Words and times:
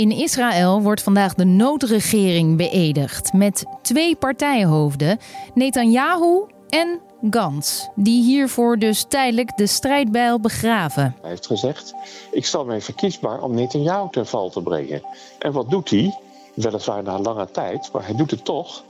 In 0.00 0.10
Israël 0.10 0.82
wordt 0.82 1.02
vandaag 1.02 1.34
de 1.34 1.44
noodregering 1.44 2.56
beëdigd 2.56 3.32
met 3.32 3.64
twee 3.82 4.16
partijhoofden, 4.16 5.18
Netanyahu 5.54 6.44
en 6.68 7.00
Gans, 7.30 7.88
die 7.94 8.22
hiervoor 8.22 8.78
dus 8.78 9.04
tijdelijk 9.08 9.56
de 9.56 9.66
strijdbijl 9.66 10.40
begraven. 10.40 11.16
Hij 11.20 11.30
heeft 11.30 11.46
gezegd: 11.46 11.94
Ik 12.30 12.46
stel 12.46 12.64
mij 12.64 12.80
verkiesbaar 12.80 13.42
om 13.42 13.54
Netanyahu 13.54 14.10
ten 14.10 14.26
val 14.26 14.50
te 14.50 14.62
brengen. 14.62 15.02
En 15.38 15.52
wat 15.52 15.70
doet 15.70 15.90
hij? 15.90 16.18
Weliswaar 16.54 17.02
na 17.02 17.18
lange 17.18 17.50
tijd, 17.50 17.88
maar 17.92 18.06
hij 18.06 18.16
doet 18.16 18.30
het 18.30 18.44
toch 18.44 18.84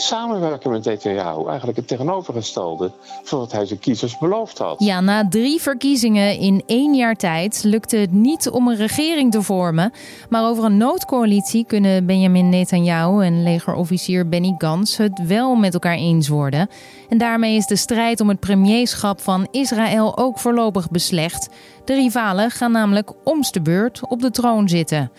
samenwerken 0.00 0.70
met 0.70 0.84
Netanyahu. 0.84 1.46
Eigenlijk 1.46 1.78
het 1.78 1.88
tegenovergestelde 1.88 2.90
van 3.22 3.38
wat 3.38 3.52
hij 3.52 3.66
zijn 3.66 3.78
kiezers 3.78 4.18
beloofd 4.18 4.58
had. 4.58 4.74
Ja, 4.78 5.00
na 5.00 5.28
drie 5.28 5.60
verkiezingen 5.60 6.38
in 6.38 6.62
één 6.66 6.94
jaar 6.94 7.16
tijd 7.16 7.62
lukte 7.64 7.96
het 7.96 8.12
niet 8.12 8.50
om 8.50 8.68
een 8.68 8.76
regering 8.76 9.32
te 9.32 9.42
vormen. 9.42 9.92
Maar 10.28 10.48
over 10.48 10.64
een 10.64 10.76
noodcoalitie 10.76 11.64
kunnen 11.66 12.06
Benjamin 12.06 12.48
Netanyahu 12.48 13.24
en 13.24 13.42
legerofficier 13.42 14.28
Benny 14.28 14.54
Gantz 14.58 14.96
het 14.96 15.26
wel 15.26 15.54
met 15.54 15.74
elkaar 15.74 15.96
eens 15.96 16.28
worden. 16.28 16.68
En 17.08 17.18
daarmee 17.18 17.56
is 17.56 17.66
de 17.66 17.76
strijd 17.76 18.20
om 18.20 18.28
het 18.28 18.40
premierschap 18.40 19.20
van 19.20 19.48
Israël 19.50 20.18
ook 20.18 20.38
voorlopig 20.38 20.90
beslecht. 20.90 21.48
De 21.84 21.94
rivalen 21.94 22.50
gaan 22.50 22.72
namelijk 22.72 23.12
omste 23.24 23.60
beurt 23.60 24.00
op 24.08 24.20
de 24.20 24.30
troon 24.30 24.68
zitten. 24.68 25.10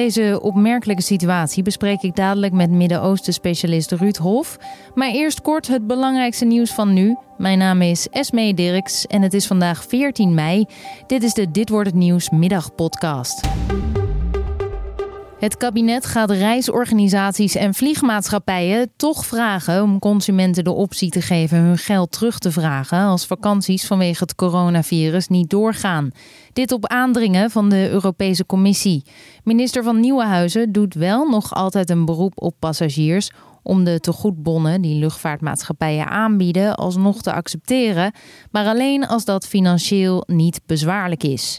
Deze 0.00 0.38
opmerkelijke 0.42 1.02
situatie 1.02 1.62
bespreek 1.62 2.02
ik 2.02 2.16
dadelijk 2.16 2.52
met 2.52 2.70
Midden-Oosten-specialist 2.70 3.92
Ruud 3.92 4.16
Hof. 4.16 4.58
Maar 4.94 5.10
eerst 5.10 5.40
kort 5.40 5.68
het 5.68 5.86
belangrijkste 5.86 6.44
nieuws 6.44 6.70
van 6.70 6.92
nu. 6.92 7.16
Mijn 7.38 7.58
naam 7.58 7.82
is 7.82 8.08
Esme 8.08 8.54
Dirks 8.54 9.06
en 9.06 9.22
het 9.22 9.34
is 9.34 9.46
vandaag 9.46 9.84
14 9.84 10.34
mei. 10.34 10.66
Dit 11.06 11.22
is 11.22 11.34
de 11.34 11.50
Dit 11.50 11.68
wordt 11.68 11.86
het 11.86 11.96
nieuws 11.96 12.30
middagpodcast. 12.30 13.48
Het 15.40 15.56
kabinet 15.56 16.06
gaat 16.06 16.30
reisorganisaties 16.30 17.54
en 17.54 17.74
vliegmaatschappijen 17.74 18.90
toch 18.96 19.26
vragen 19.26 19.82
om 19.82 19.98
consumenten 19.98 20.64
de 20.64 20.72
optie 20.72 21.10
te 21.10 21.22
geven 21.22 21.58
hun 21.58 21.78
geld 21.78 22.12
terug 22.12 22.38
te 22.38 22.52
vragen 22.52 22.98
als 22.98 23.26
vakanties 23.26 23.86
vanwege 23.86 24.22
het 24.22 24.34
coronavirus 24.34 25.28
niet 25.28 25.50
doorgaan. 25.50 26.10
Dit 26.52 26.72
op 26.72 26.86
aandringen 26.86 27.50
van 27.50 27.68
de 27.68 27.90
Europese 27.90 28.46
Commissie. 28.46 29.04
Minister 29.44 29.82
van 29.82 30.00
Nieuwenhuizen 30.00 30.72
doet 30.72 30.94
wel 30.94 31.28
nog 31.28 31.54
altijd 31.54 31.90
een 31.90 32.04
beroep 32.04 32.32
op 32.34 32.54
passagiers 32.58 33.30
om 33.62 33.84
de 33.84 34.00
tegoedbonnen 34.00 34.80
die 34.80 34.98
luchtvaartmaatschappijen 34.98 36.08
aanbieden 36.08 36.74
alsnog 36.74 37.22
te 37.22 37.32
accepteren, 37.32 38.12
maar 38.50 38.66
alleen 38.66 39.06
als 39.06 39.24
dat 39.24 39.46
financieel 39.46 40.24
niet 40.26 40.60
bezwaarlijk 40.66 41.22
is. 41.22 41.58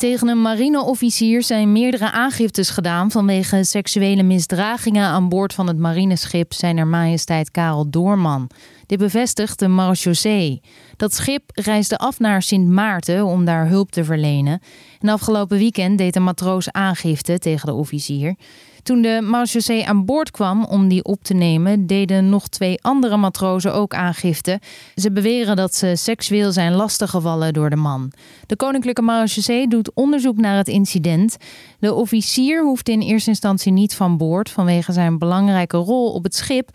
Tegen 0.00 0.28
een 0.28 0.42
marineofficier 0.42 1.42
zijn 1.42 1.72
meerdere 1.72 2.10
aangiftes 2.10 2.70
gedaan 2.70 3.10
vanwege 3.10 3.64
seksuele 3.64 4.22
misdragingen 4.22 5.06
aan 5.06 5.28
boord 5.28 5.54
van 5.54 5.66
het 5.66 5.78
marineschip 5.78 6.52
Zijner 6.52 6.86
Majesteit 6.86 7.50
Karel 7.50 7.90
Doorman. 7.90 8.50
Dit 8.90 8.98
bevestigt 8.98 9.58
de 9.58 9.68
marechaussee. 9.68 10.60
Dat 10.96 11.14
schip 11.14 11.42
reisde 11.54 11.98
af 11.98 12.18
naar 12.18 12.42
Sint 12.42 12.68
Maarten 12.68 13.24
om 13.24 13.44
daar 13.44 13.68
hulp 13.68 13.90
te 13.90 14.04
verlenen. 14.04 14.60
En 15.00 15.08
afgelopen 15.08 15.58
weekend 15.58 15.98
deed 15.98 16.16
een 16.16 16.22
matroos 16.22 16.72
aangifte 16.72 17.38
tegen 17.38 17.66
de 17.66 17.74
officier. 17.74 18.34
Toen 18.82 19.02
de 19.02 19.20
marechaussee 19.22 19.86
aan 19.86 20.04
boord 20.04 20.30
kwam 20.30 20.64
om 20.64 20.88
die 20.88 21.04
op 21.04 21.22
te 21.22 21.34
nemen, 21.34 21.86
deden 21.86 22.28
nog 22.28 22.48
twee 22.48 22.82
andere 22.82 23.16
matrozen 23.16 23.74
ook 23.74 23.94
aangifte. 23.94 24.60
Ze 24.94 25.12
beweren 25.12 25.56
dat 25.56 25.74
ze 25.74 25.96
seksueel 25.96 26.52
zijn 26.52 26.72
lastiggevallen 26.72 27.52
door 27.52 27.70
de 27.70 27.76
man. 27.76 28.12
De 28.46 28.56
Koninklijke 28.56 29.02
Marechaussee 29.02 29.68
doet 29.68 29.94
onderzoek 29.94 30.36
naar 30.36 30.56
het 30.56 30.68
incident. 30.68 31.36
De 31.78 31.94
officier 31.94 32.62
hoeft 32.62 32.88
in 32.88 33.00
eerste 33.00 33.30
instantie 33.30 33.72
niet 33.72 33.94
van 33.94 34.16
boord 34.16 34.50
vanwege 34.50 34.92
zijn 34.92 35.18
belangrijke 35.18 35.76
rol 35.76 36.12
op 36.12 36.24
het 36.24 36.34
schip, 36.34 36.70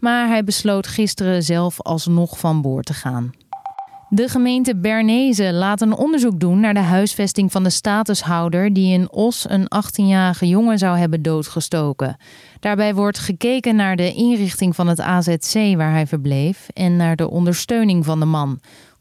maar 0.00 0.28
hij 0.28 0.44
besloot 0.44 0.86
gisteren 0.86 1.42
zelf 1.42 1.80
alsnog 1.80 2.38
van 2.38 2.62
boord 2.62 2.86
te 2.86 2.94
gaan. 2.94 3.32
De 4.12 4.28
gemeente 4.28 4.76
Bernese 4.76 5.52
laat 5.52 5.80
een 5.80 5.94
onderzoek 5.94 6.40
doen 6.40 6.60
naar 6.60 6.74
de 6.74 6.80
huisvesting 6.80 7.52
van 7.52 7.62
de 7.62 7.70
statushouder 7.70 8.72
die 8.72 8.92
in 8.92 9.12
Os 9.12 9.46
een 9.48 9.64
18-jarige 9.64 10.48
jongen 10.48 10.78
zou 10.78 10.98
hebben 10.98 11.22
doodgestoken. 11.22 12.16
Daarbij 12.60 12.94
wordt 12.94 13.18
gekeken 13.18 13.76
naar 13.76 13.96
de 13.96 14.12
inrichting 14.12 14.74
van 14.74 14.86
het 14.86 15.00
AZC 15.00 15.76
waar 15.76 15.92
hij 15.92 16.06
verbleef 16.06 16.68
en 16.72 16.96
naar 16.96 17.16
de 17.16 17.30
ondersteuning 17.30 18.04
van 18.04 18.20
de 18.20 18.26
man. 18.26 18.60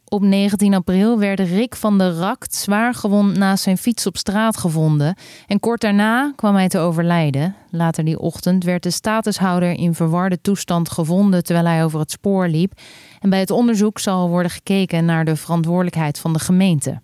Op 0.10 0.22
19 0.22 0.74
april 0.74 1.20
werd 1.20 1.40
Rick 1.40 1.76
van 1.76 1.98
der 1.98 2.14
Rakt 2.14 2.56
zwaar 2.56 2.94
gewond 2.94 3.38
naast 3.38 3.64
zijn 3.64 3.78
fiets 3.78 4.06
op 4.06 4.18
straat 4.18 4.58
gevonden. 4.58 5.16
En 5.48 5.60
kort 5.60 5.82
daarna 5.82 6.34
kwam 6.36 6.56
hij 6.56 6.68
te 6.68 6.80
overlijden. 6.80 7.56
Later 7.72 8.06
die 8.06 8.20
ochtend 8.20 8.64
werd 8.64 8.84
de 8.84 8.92
statushouder 8.92 9.72
in 9.72 9.94
verwarde 9.94 10.42
toestand 10.42 10.90
gevonden 10.90 11.44
terwijl 11.44 11.66
hij 11.66 11.84
over 11.84 12.00
het 12.00 12.12
spoor 12.12 12.48
liep. 12.48 12.74
En 13.20 13.30
bij 13.30 13.40
het 13.40 13.52
onderzoek 13.52 14.00
zal 14.00 14.30
worden 14.30 14.52
gekeken 14.52 15.06
naar 15.06 15.26
de 15.26 15.36
verantwoordelijkheid 15.36 16.20
van 16.20 16.34
de 16.34 16.40
gemeente. 16.40 17.02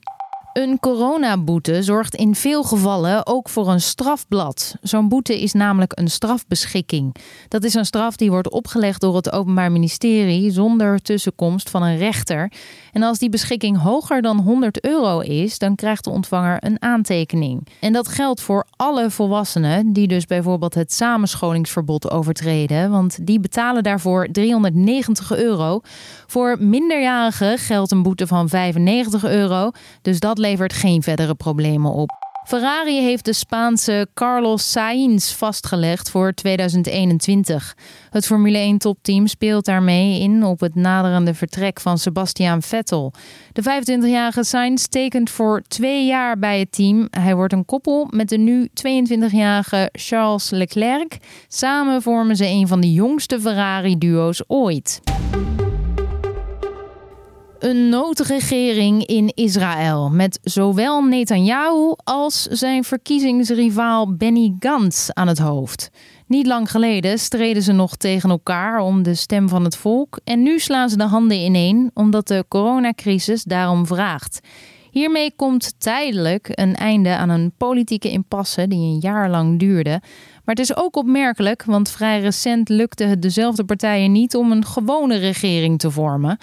Een 0.55 0.79
coronaboete 0.79 1.83
zorgt 1.83 2.15
in 2.15 2.35
veel 2.35 2.63
gevallen 2.63 3.27
ook 3.27 3.49
voor 3.49 3.69
een 3.69 3.81
strafblad. 3.81 4.75
Zo'n 4.81 5.09
boete 5.09 5.41
is 5.41 5.53
namelijk 5.53 5.91
een 5.99 6.09
strafbeschikking. 6.09 7.15
Dat 7.47 7.63
is 7.63 7.73
een 7.73 7.85
straf 7.85 8.15
die 8.15 8.29
wordt 8.29 8.49
opgelegd 8.49 9.01
door 9.01 9.15
het 9.15 9.31
Openbaar 9.31 9.71
Ministerie 9.71 10.51
zonder 10.51 11.01
tussenkomst 11.01 11.69
van 11.69 11.83
een 11.83 11.97
rechter. 11.97 12.51
En 12.91 13.03
als 13.03 13.19
die 13.19 13.29
beschikking 13.29 13.81
hoger 13.81 14.21
dan 14.21 14.39
100 14.39 14.83
euro 14.83 15.19
is, 15.19 15.57
dan 15.57 15.75
krijgt 15.75 16.03
de 16.03 16.09
ontvanger 16.09 16.57
een 16.59 16.81
aantekening. 16.81 17.67
En 17.79 17.93
dat 17.93 18.07
geldt 18.07 18.41
voor 18.41 18.65
alle 18.75 19.09
volwassenen 19.09 19.93
die 19.93 20.07
dus 20.07 20.25
bijvoorbeeld 20.25 20.73
het 20.73 20.93
samenscholingsverbod 20.93 22.11
overtreden, 22.11 22.91
want 22.91 23.25
die 23.27 23.39
betalen 23.39 23.83
daarvoor 23.83 24.27
390 24.31 25.35
euro. 25.35 25.81
Voor 26.27 26.55
minderjarigen 26.59 27.57
geldt 27.57 27.91
een 27.91 28.03
boete 28.03 28.27
van 28.27 28.49
95 28.49 29.25
euro, 29.25 29.71
dus 30.01 30.19
dat 30.19 30.43
levert 30.45 30.73
geen 30.73 31.03
verdere 31.03 31.35
problemen 31.35 31.91
op. 31.91 32.09
Ferrari 32.47 33.01
heeft 33.01 33.25
de 33.25 33.33
Spaanse 33.33 34.07
Carlos 34.13 34.71
Sainz 34.71 35.31
vastgelegd 35.31 36.09
voor 36.09 36.33
2021. 36.33 37.75
Het 38.09 38.25
Formule 38.25 38.73
1-topteam 38.73 39.23
speelt 39.23 39.65
daarmee 39.65 40.19
in 40.19 40.43
op 40.43 40.59
het 40.59 40.75
naderende 40.75 41.33
vertrek 41.33 41.79
van 41.79 41.97
Sebastian 41.97 42.61
Vettel. 42.61 43.13
De 43.51 43.61
25-jarige 43.61 44.43
Sainz 44.43 44.85
tekent 44.85 45.29
voor 45.29 45.61
twee 45.67 46.05
jaar 46.05 46.39
bij 46.39 46.59
het 46.59 46.71
team. 46.71 47.07
Hij 47.09 47.35
wordt 47.35 47.53
een 47.53 47.65
koppel 47.65 48.07
met 48.09 48.29
de 48.29 48.37
nu 48.37 48.67
22-jarige 48.67 49.89
Charles 49.91 50.49
Leclerc. 50.49 51.17
Samen 51.47 52.01
vormen 52.01 52.35
ze 52.35 52.45
een 52.45 52.67
van 52.67 52.81
de 52.81 52.91
jongste 52.91 53.39
Ferrari-duo's 53.39 54.43
ooit 54.47 55.01
een 57.59 57.89
noodregering 57.89 59.05
in 59.05 59.31
Israël 59.33 60.09
met 60.09 60.39
zowel 60.43 61.01
Netanyahu 61.01 61.93
als 62.03 62.41
zijn 62.43 62.83
verkiezingsrivaal 62.83 64.15
Benny 64.15 64.55
Gantz 64.59 65.09
aan 65.09 65.27
het 65.27 65.37
hoofd. 65.37 65.89
Niet 66.27 66.47
lang 66.47 66.71
geleden 66.71 67.19
streden 67.19 67.63
ze 67.63 67.71
nog 67.71 67.95
tegen 67.95 68.29
elkaar 68.29 68.79
om 68.79 69.03
de 69.03 69.13
stem 69.13 69.49
van 69.49 69.63
het 69.63 69.77
volk 69.77 70.19
en 70.23 70.43
nu 70.43 70.59
slaan 70.59 70.89
ze 70.89 70.97
de 70.97 71.03
handen 71.03 71.37
ineen 71.37 71.91
omdat 71.93 72.27
de 72.27 72.45
coronacrisis 72.47 73.43
daarom 73.43 73.85
vraagt. 73.85 74.39
Hiermee 74.91 75.33
komt 75.35 75.79
tijdelijk 75.79 76.49
een 76.51 76.75
einde 76.75 77.15
aan 77.15 77.29
een 77.29 77.51
politieke 77.57 78.11
impasse 78.11 78.67
die 78.67 78.79
een 78.79 78.99
jaar 78.99 79.29
lang 79.29 79.59
duurde. 79.59 80.01
Maar 80.45 80.55
het 80.55 80.59
is 80.59 80.75
ook 80.75 80.95
opmerkelijk, 80.95 81.63
want 81.63 81.89
vrij 81.89 82.19
recent 82.19 82.69
lukte 82.69 83.03
het 83.03 83.21
dezelfde 83.21 83.65
partijen 83.65 84.11
niet 84.11 84.35
om 84.35 84.51
een 84.51 84.65
gewone 84.65 85.17
regering 85.17 85.79
te 85.79 85.91
vormen. 85.91 86.37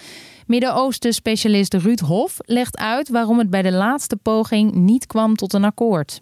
Midden-Oosten-specialist 0.47 1.73
Ruud 1.73 1.99
Hof 1.99 2.37
legt 2.45 2.77
uit 2.77 3.09
waarom 3.09 3.39
het 3.39 3.49
bij 3.49 3.61
de 3.61 3.71
laatste 3.71 4.15
poging 4.15 4.73
niet 4.73 5.07
kwam 5.07 5.35
tot 5.35 5.53
een 5.53 5.63
akkoord. 5.63 6.21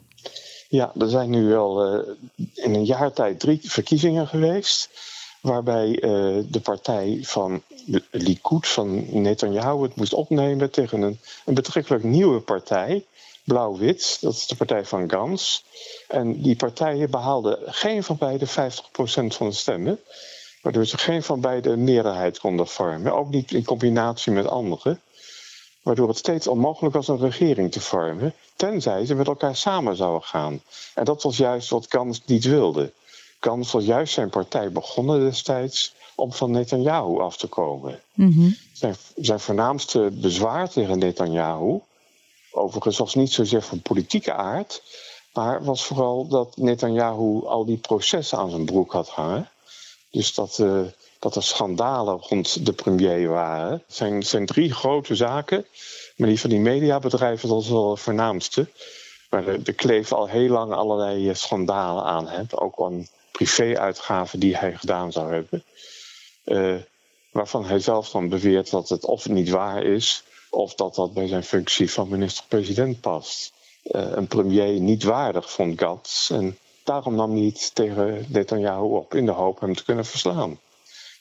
Ja, 0.70 0.92
er 1.00 1.10
zijn 1.10 1.30
nu 1.30 1.46
wel 1.46 1.96
uh, 1.96 2.08
in 2.54 2.74
een 2.74 2.86
jaar 2.86 3.14
tijd 3.14 3.40
drie 3.40 3.60
verkiezingen 3.64 4.28
geweest. 4.28 4.90
Waarbij 5.42 5.88
uh, 5.90 6.00
de 6.50 6.60
partij 6.64 7.20
van 7.22 7.62
Likud, 8.12 8.68
van 8.68 9.22
Netanyahu, 9.22 9.82
het 9.82 9.96
moest 9.96 10.14
opnemen 10.14 10.72
tegen 10.72 11.02
een, 11.02 11.20
een 11.46 11.54
betrekkelijk 11.54 12.04
nieuwe 12.04 12.40
partij. 12.40 13.06
Blauw-Wit, 13.44 14.18
dat 14.22 14.34
is 14.34 14.48
de 14.48 14.56
partij 14.56 14.86
van 14.86 15.10
Gans. 15.10 15.64
En 16.08 16.42
die 16.42 16.56
partijen 16.56 17.10
behaalden 17.10 17.58
geen 17.66 18.04
van 18.04 18.18
beide 18.18 18.48
50% 18.48 18.52
van 19.28 19.50
de 19.50 19.52
stemmen 19.52 20.00
waardoor 20.62 20.86
ze 20.86 20.98
geen 20.98 21.24
van 21.24 21.42
beide 21.42 21.78
meerderheid 21.78 22.40
konden 22.40 22.68
vormen. 22.68 23.14
Ook 23.14 23.30
niet 23.30 23.52
in 23.52 23.64
combinatie 23.64 24.32
met 24.32 24.48
anderen. 24.48 25.02
Waardoor 25.82 26.08
het 26.08 26.18
steeds 26.18 26.48
onmogelijk 26.48 26.96
was 26.96 27.08
een 27.08 27.20
regering 27.20 27.72
te 27.72 27.82
vormen, 27.82 28.34
tenzij 28.56 29.06
ze 29.06 29.16
met 29.16 29.28
elkaar 29.28 29.56
samen 29.56 29.96
zouden 29.96 30.24
gaan. 30.24 30.62
En 30.96 31.06
dat 31.06 31.24
was 31.24 31.38
juist 31.38 31.70
wat 31.70 31.86
Gans 31.90 32.22
niet 32.26 32.44
wilde. 32.44 32.92
Gans 33.40 33.72
was 33.72 33.86
juist 33.86 34.14
zijn 34.14 34.30
partij 34.30 34.72
begonnen 34.72 35.20
destijds 35.20 35.96
om 36.16 36.34
van 36.34 36.52
Netanyahu 36.52 37.20
af 37.20 37.38
te 37.38 37.48
komen. 37.48 38.02
Mhm. 38.14 38.50
zijn, 38.74 38.96
zijn 39.16 39.40
voornaamste 39.40 40.10
bezwaar 40.14 40.70
tegen 40.70 41.00
Netanyahu, 41.00 41.80
overigens 42.52 42.98
was 42.98 43.16
niet 43.16 43.32
zozeer 43.32 43.62
van 43.62 43.82
politieke 43.82 44.34
aard, 44.34 44.82
Maar 45.34 45.64
was 45.64 45.86
vooral 45.86 46.28
dat 46.28 46.58
Netanyahu 46.58 47.46
al 47.46 47.66
die 47.66 47.78
processen 47.78 48.38
aan 48.38 48.50
zijn 48.50 48.66
broek 48.66 48.92
had 48.92 49.10
hangen. 49.10 49.50
Dus 50.12 50.34
dat, 50.34 50.58
uh, 50.62 50.82
dat 51.20 51.36
er 51.36 51.44
schandalen 51.44 52.20
rond 52.20 52.66
de 52.66 52.74
premier 52.74 53.28
waren. 53.28 53.72
Het 53.72 53.84
zijn, 53.88 54.24
zijn 54.24 54.46
drie 54.46 54.74
grote 54.74 55.16
zaken. 55.16 55.66
Maar 56.16 56.28
die 56.28 56.40
van 56.40 56.50
die 56.50 56.60
mediabedrijven, 56.60 57.50
dat 57.50 57.62
is 57.62 57.70
wel 57.70 57.90
het 57.90 58.00
voornaamste. 58.00 58.68
Maar 59.30 59.48
er, 59.48 59.74
kleven 59.74 60.18
al 60.18 60.28
heel 60.28 60.50
lang 60.50 60.74
allerlei 60.74 61.30
eh, 61.30 61.36
schandalen 61.36 62.04
aan. 62.04 62.28
Hè? 62.28 62.44
Ook 62.50 62.82
aan 62.82 63.08
privé-uitgaven 63.32 64.40
die 64.40 64.58
hij 64.58 64.76
gedaan 64.78 65.12
zou 65.12 65.34
hebben. 65.34 65.64
Uh, 66.46 66.76
waarvan 67.32 67.66
hij 67.66 67.80
zelf 67.80 68.10
dan 68.10 68.30
beweert 68.30 68.70
dat 68.70 68.90
het 68.90 69.06
of 69.06 69.30
niet 69.30 69.50
waar 69.50 69.84
is, 69.84 70.24
of 70.50 70.76
dat 70.76 70.96
dat 70.96 71.14
bij 71.14 71.28
zijn 71.28 71.44
functie 71.44 71.92
van 71.92 72.10
minister-president 72.10 73.02
past. 73.02 73.54
Een 73.84 74.28
premier 74.28 74.80
niet 74.80 75.04
waardig 75.04 75.52
vond 75.52 75.80
Gats. 75.80 76.30
En 76.30 76.58
daarom 76.92 77.20
hij 77.20 77.28
niet 77.28 77.76
tegen 77.76 78.26
Netanyahu 78.28 78.84
op, 78.84 79.16
in 79.16 79.26
de 79.26 79.32
hoop 79.32 79.60
hem 79.60 79.76
te 79.76 79.84
kunnen 79.84 80.06
verslaan. 80.06 80.60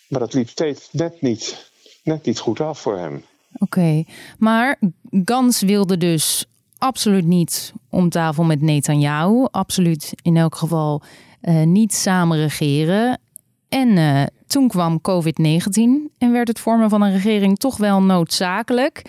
Maar 0.09 0.21
dat 0.21 0.35
liep 0.35 0.49
steeds 0.49 0.89
net 0.93 1.21
niet, 1.21 1.71
net 2.03 2.25
niet 2.25 2.39
goed 2.39 2.61
af 2.61 2.81
voor 2.81 2.99
hem. 2.99 3.25
Oké, 3.59 4.05
maar 4.39 4.79
Gans 5.25 5.61
wilde 5.61 5.97
dus 5.97 6.45
absoluut 6.79 7.25
niet 7.25 7.73
om 7.91 8.09
tafel 8.09 8.45
met 8.45 8.61
Netanyahu. 8.61 9.47
Absoluut 9.51 10.13
in 10.23 10.37
elk 10.37 10.55
geval 10.55 11.03
uh, 11.43 11.63
niet 11.63 11.95
samen 11.95 12.39
regeren. 12.39 13.21
En 13.69 13.89
uh, 13.89 14.23
toen 14.47 14.69
kwam 14.69 15.01
COVID-19 15.01 16.13
en 16.19 16.33
werd 16.33 16.49
het 16.49 16.61
vormen 16.61 16.91
van 16.91 17.03
een 17.03 17.13
regering 17.13 17.59
toch 17.59 17.77
wel 17.77 18.03
noodzakelijk. 18.03 19.03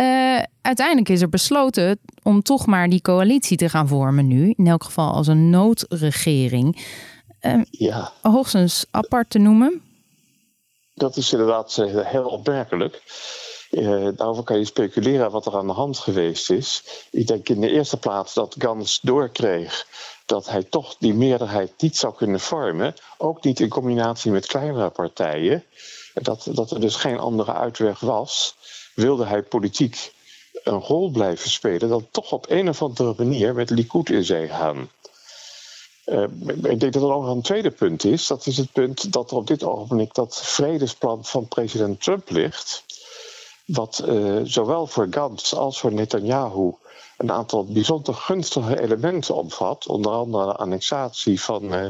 Uh, 0.00 0.42
uiteindelijk 0.62 1.08
is 1.08 1.20
er 1.20 1.28
besloten 1.28 1.98
om 2.22 2.42
toch 2.42 2.66
maar 2.66 2.88
die 2.88 3.00
coalitie 3.00 3.56
te 3.56 3.68
gaan 3.68 3.88
vormen 3.88 4.26
nu. 4.26 4.54
In 4.56 4.66
elk 4.66 4.84
geval 4.84 5.12
als 5.12 5.26
een 5.26 5.50
noodregering. 5.50 6.84
ja. 7.70 8.12
Hoogstens 8.22 8.86
apart 8.90 9.30
te 9.30 9.38
noemen. 9.38 9.82
Dat 10.94 11.16
is 11.16 11.32
inderdaad 11.32 11.74
heel 11.92 12.26
opmerkelijk. 12.26 13.02
Uh, 13.70 14.08
daarover 14.16 14.44
kan 14.44 14.58
je 14.58 14.64
speculeren 14.64 15.30
wat 15.30 15.46
er 15.46 15.56
aan 15.56 15.66
de 15.66 15.72
hand 15.72 15.98
geweest 15.98 16.50
is. 16.50 16.84
Ik 17.10 17.26
denk 17.26 17.48
in 17.48 17.60
de 17.60 17.70
eerste 17.70 17.96
plaats 17.96 18.34
dat 18.34 18.54
Gans 18.58 19.00
doorkreeg 19.02 19.86
dat 20.26 20.48
hij 20.48 20.62
toch 20.62 20.96
die 20.98 21.14
meerderheid 21.14 21.72
niet 21.78 21.96
zou 21.96 22.14
kunnen 22.14 22.40
vormen. 22.40 22.94
Ook 23.18 23.44
niet 23.44 23.60
in 23.60 23.68
combinatie 23.68 24.30
met 24.30 24.46
kleinere 24.46 24.90
partijen. 24.90 25.64
Dat, 26.14 26.48
dat 26.52 26.70
er 26.70 26.80
dus 26.80 26.94
geen 26.94 27.18
andere 27.18 27.54
uitweg 27.54 28.00
was. 28.00 28.56
Wilde 28.98 29.24
hij 29.24 29.42
politiek 29.42 30.12
een 30.62 30.80
rol 30.80 31.10
blijven 31.10 31.50
spelen, 31.50 31.88
dan 31.88 32.06
toch 32.10 32.32
op 32.32 32.46
een 32.48 32.68
of 32.68 32.82
andere 32.82 33.14
manier 33.16 33.54
met 33.54 33.70
Likud 33.70 34.10
in 34.10 34.24
zee 34.24 34.48
gaan. 34.48 34.90
Uh, 36.06 36.22
ik 36.62 36.80
denk 36.80 36.92
dat 36.92 37.02
er 37.02 37.12
ook 37.12 37.26
een 37.26 37.42
tweede 37.42 37.70
punt 37.70 38.04
is. 38.04 38.26
Dat 38.26 38.46
is 38.46 38.56
het 38.56 38.72
punt 38.72 39.12
dat 39.12 39.30
er 39.30 39.36
op 39.36 39.46
dit 39.46 39.64
ogenblik 39.64 40.14
dat 40.14 40.40
vredesplan 40.42 41.24
van 41.24 41.48
president 41.48 42.02
Trump 42.02 42.30
ligt 42.30 42.84
wat 43.64 44.02
uh, 44.08 44.40
zowel 44.44 44.86
voor 44.86 45.06
Gantz 45.10 45.52
als 45.52 45.80
voor 45.80 45.92
Netanyahu 45.92 46.72
een 47.16 47.32
aantal 47.32 47.64
bijzonder 47.64 48.14
gunstige 48.14 48.80
elementen 48.80 49.34
omvat. 49.34 49.86
Onder 49.86 50.12
andere 50.12 50.46
de 50.46 50.56
annexatie 50.56 51.40
van 51.40 51.74
uh, 51.74 51.86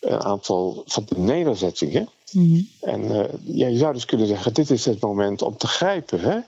een 0.00 0.22
aantal 0.22 0.82
van 0.86 1.04
de 1.08 1.18
nederzettingen. 1.18 2.08
Mm-hmm. 2.34 2.68
En 2.80 3.04
uh, 3.04 3.24
ja, 3.42 3.66
je 3.66 3.76
zou 3.76 3.92
dus 3.92 4.04
kunnen 4.04 4.26
zeggen, 4.26 4.54
dit 4.54 4.70
is 4.70 4.84
het 4.84 5.00
moment 5.00 5.42
om 5.42 5.56
te 5.56 5.66
grijpen. 5.66 6.20
Hè? 6.20 6.38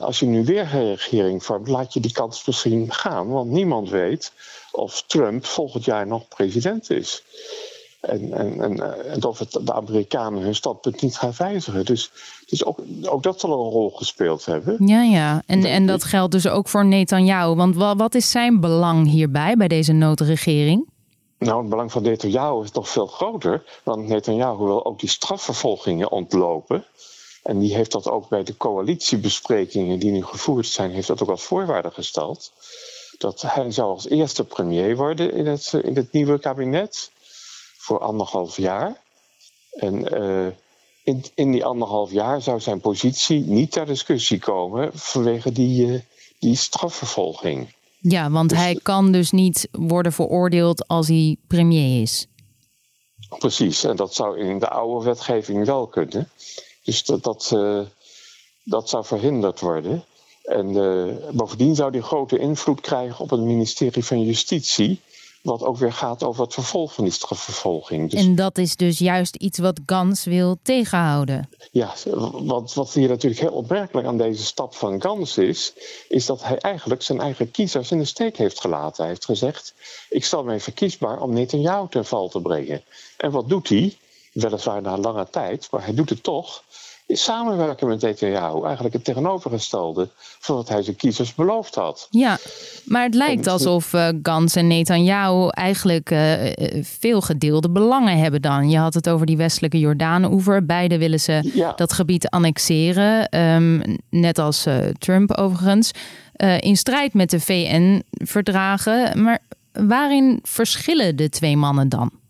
als 0.00 0.20
je 0.20 0.26
nu 0.26 0.44
weer 0.44 0.68
regering 0.68 1.44
vormt, 1.44 1.68
laat 1.68 1.92
je 1.92 2.00
die 2.00 2.12
kans 2.12 2.46
misschien 2.46 2.92
gaan. 2.92 3.28
Want 3.28 3.50
niemand 3.50 3.90
weet 3.90 4.32
of 4.72 5.04
Trump 5.06 5.44
volgend 5.44 5.84
jaar 5.84 6.06
nog 6.06 6.28
president 6.28 6.90
is. 6.90 7.22
En, 8.00 8.32
en, 8.32 8.60
en, 8.60 9.06
en 9.12 9.24
of 9.24 9.38
het 9.38 9.52
de 9.52 9.72
Amerikanen 9.72 10.42
hun 10.42 10.54
standpunt 10.54 11.02
niet 11.02 11.16
gaan 11.16 11.32
wijzigen. 11.38 11.84
Dus, 11.84 12.10
dus 12.46 12.64
ook, 12.64 12.78
ook 13.02 13.22
dat 13.22 13.40
zal 13.40 13.50
een 13.50 13.70
rol 13.70 13.90
gespeeld 13.90 14.44
hebben. 14.44 14.86
Ja, 14.86 15.02
ja. 15.02 15.42
En, 15.46 15.64
en 15.64 15.86
dat 15.86 16.04
geldt 16.04 16.32
dus 16.32 16.48
ook 16.48 16.68
voor 16.68 16.84
Netanyahu. 16.84 17.54
Want 17.54 17.76
wat 17.76 18.14
is 18.14 18.30
zijn 18.30 18.60
belang 18.60 19.10
hierbij, 19.10 19.56
bij 19.56 19.68
deze 19.68 19.92
noodregering? 19.92 20.91
Nou, 21.42 21.60
het 21.60 21.68
belang 21.68 21.92
van 21.92 22.02
Netanyahu 22.02 22.62
is 22.62 22.70
toch 22.70 22.88
veel 22.88 23.06
groter. 23.06 23.64
Want 23.82 24.08
Netanyahu 24.08 24.64
wil 24.64 24.84
ook 24.84 25.00
die 25.00 25.08
strafvervolgingen 25.08 26.10
ontlopen. 26.10 26.84
En 27.42 27.58
die 27.58 27.74
heeft 27.74 27.92
dat 27.92 28.08
ook 28.08 28.28
bij 28.28 28.42
de 28.42 28.56
coalitiebesprekingen 28.56 29.98
die 29.98 30.10
nu 30.10 30.24
gevoerd 30.24 30.66
zijn, 30.66 30.90
heeft 30.90 31.06
dat 31.06 31.22
ook 31.22 31.28
als 31.28 31.42
voorwaarde 31.42 31.90
gesteld. 31.90 32.52
Dat 33.18 33.42
hij 33.42 33.70
zou 33.70 33.88
als 33.90 34.08
eerste 34.08 34.44
premier 34.44 34.96
worden 34.96 35.32
in 35.32 35.46
het, 35.46 35.72
in 35.82 35.96
het 35.96 36.12
nieuwe 36.12 36.38
kabinet 36.38 37.10
voor 37.76 37.98
anderhalf 37.98 38.56
jaar. 38.56 39.00
En 39.72 40.14
uh, 40.22 40.46
in, 41.02 41.24
in 41.34 41.52
die 41.52 41.64
anderhalf 41.64 42.10
jaar 42.10 42.42
zou 42.42 42.60
zijn 42.60 42.80
positie 42.80 43.40
niet 43.40 43.72
ter 43.72 43.86
discussie 43.86 44.38
komen 44.38 44.90
vanwege 44.94 45.52
die, 45.52 45.86
uh, 45.86 46.00
die 46.38 46.56
strafvervolging. 46.56 47.74
Ja, 48.02 48.30
want 48.30 48.48
dus, 48.48 48.58
hij 48.58 48.80
kan 48.82 49.12
dus 49.12 49.30
niet 49.30 49.68
worden 49.70 50.12
veroordeeld 50.12 50.88
als 50.88 51.08
hij 51.08 51.36
premier 51.46 52.02
is. 52.02 52.26
Precies, 53.38 53.84
en 53.84 53.96
dat 53.96 54.14
zou 54.14 54.38
in 54.38 54.58
de 54.58 54.68
oude 54.68 55.04
wetgeving 55.04 55.66
wel 55.66 55.86
kunnen. 55.86 56.28
Dus 56.84 57.04
dat, 57.04 57.22
dat, 57.22 57.50
uh, 57.54 57.80
dat 58.64 58.88
zou 58.88 59.04
verhinderd 59.04 59.60
worden. 59.60 60.04
En 60.42 60.72
bovendien 61.32 61.74
zou 61.74 61.90
hij 61.90 62.00
grote 62.00 62.38
invloed 62.38 62.80
krijgen 62.80 63.18
op 63.18 63.30
het 63.30 63.40
ministerie 63.40 64.04
van 64.04 64.22
Justitie. 64.22 65.00
Wat 65.42 65.62
ook 65.62 65.76
weer 65.76 65.92
gaat 65.92 66.22
over 66.22 66.42
het 66.42 66.54
vervolg 66.54 66.94
van 66.94 67.04
die 67.04 67.12
strafvervolging. 67.12 68.10
Dus, 68.10 68.20
en 68.20 68.34
dat 68.34 68.58
is 68.58 68.76
dus 68.76 68.98
juist 68.98 69.36
iets 69.36 69.58
wat 69.58 69.80
Gans 69.86 70.24
wil 70.24 70.58
tegenhouden. 70.62 71.48
Ja, 71.70 71.94
wat, 72.32 72.74
wat 72.74 72.92
hier 72.92 73.08
natuurlijk 73.08 73.40
heel 73.40 73.52
opmerkelijk 73.52 74.06
aan 74.06 74.16
deze 74.16 74.44
stap 74.44 74.74
van 74.74 75.02
Gans 75.02 75.38
is, 75.38 75.72
is 76.08 76.26
dat 76.26 76.42
hij 76.42 76.58
eigenlijk 76.58 77.02
zijn 77.02 77.20
eigen 77.20 77.50
kiezers 77.50 77.90
in 77.90 77.98
de 77.98 78.04
steek 78.04 78.36
heeft 78.36 78.60
gelaten. 78.60 79.02
Hij 79.02 79.12
heeft 79.12 79.24
gezegd: 79.24 79.74
Ik 80.08 80.24
stel 80.24 80.44
mij 80.44 80.60
verkiesbaar 80.60 81.20
om 81.20 81.32
Netanyahu 81.32 81.88
ten 81.88 82.04
val 82.04 82.28
te 82.28 82.40
brengen. 82.40 82.82
En 83.16 83.30
wat 83.30 83.48
doet 83.48 83.68
hij? 83.68 83.96
Weliswaar 84.32 84.82
na 84.82 84.98
lange 84.98 85.26
tijd, 85.30 85.68
maar 85.70 85.84
hij 85.84 85.94
doet 85.94 86.10
het 86.10 86.22
toch 86.22 86.62
samenwerken 87.16 87.88
met 87.88 88.00
Netanyahu. 88.00 88.64
Eigenlijk 88.64 88.94
het 88.94 89.04
tegenovergestelde 89.04 90.08
van 90.16 90.56
wat 90.56 90.68
hij 90.68 90.82
zijn 90.82 90.96
kiezers 90.96 91.34
beloofd 91.34 91.74
had. 91.74 92.06
Ja, 92.10 92.38
maar 92.84 93.02
het 93.02 93.14
lijkt 93.14 93.46
alsof 93.46 93.92
uh, 93.92 94.08
Gans 94.22 94.56
en 94.56 94.66
Netanyahu 94.66 95.48
eigenlijk 95.48 96.10
uh, 96.10 96.32
veel 96.82 97.20
gedeelde 97.20 97.70
belangen 97.70 98.18
hebben 98.18 98.42
dan. 98.42 98.70
Je 98.70 98.78
had 98.78 98.94
het 98.94 99.08
over 99.08 99.26
die 99.26 99.36
westelijke 99.36 99.78
Jordaanoever. 99.78 100.66
Beide 100.66 100.98
willen 100.98 101.20
ze 101.20 101.72
dat 101.76 101.92
gebied 101.92 102.28
annexeren. 102.28 103.38
Um, 103.38 103.98
net 104.10 104.38
als 104.38 104.66
uh, 104.66 104.76
Trump 104.98 105.32
overigens. 105.32 105.90
in 106.58 106.76
strijd 106.76 107.14
met 107.14 107.30
de 107.30 107.40
VN-verdragen. 107.40 109.22
Maar 109.22 109.38
waarin 109.72 110.38
verschillen 110.42 111.16
de 111.16 111.28
twee 111.28 111.56
mannen 111.56 111.88
dan? 111.88 112.21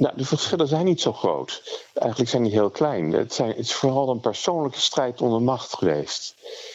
Nou, 0.00 0.16
de 0.16 0.24
verschillen 0.24 0.68
zijn 0.68 0.84
niet 0.84 1.00
zo 1.00 1.12
groot. 1.12 1.62
Eigenlijk 1.94 2.30
zijn 2.30 2.42
die 2.42 2.52
heel 2.52 2.70
klein. 2.70 3.12
Het, 3.12 3.34
zijn, 3.34 3.48
het 3.48 3.58
is 3.58 3.72
vooral 3.72 4.08
een 4.08 4.20
persoonlijke 4.20 4.80
strijd 4.80 5.20
om 5.20 5.32
de 5.32 5.38
macht 5.38 5.74
geweest. 5.74 6.34